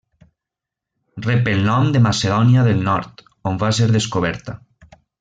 Rep 1.25 1.51
el 1.51 1.61
nom 1.67 1.91
de 1.97 2.01
Macedònia 2.07 2.65
del 2.71 2.81
Nord, 2.91 3.25
on 3.51 3.63
va 3.67 3.73
ser 3.81 3.93
descoberta. 3.99 4.59